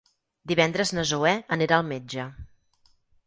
Divendres 0.51 0.91
na 0.99 1.03
Zoè 1.09 1.33
anirà 1.57 1.77
al 1.79 1.87
metge. 1.91 2.27